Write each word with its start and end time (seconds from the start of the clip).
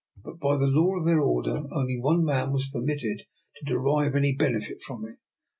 But 0.23 0.39
by 0.39 0.57
the 0.57 0.65
law 0.65 0.97
of 0.97 1.05
their 1.05 1.19
order 1.19 1.65
only 1.71 1.99
one 1.99 2.25
man 2.25 2.51
was 2.51 2.67
permitted 2.71 3.21
to 3.57 3.65
derive 3.65 4.15
any 4.15 4.35
benefit 4.35 4.81
from 4.81 5.05
it. 5.07 5.19